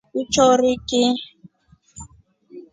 [0.19, 1.03] Uchori ki?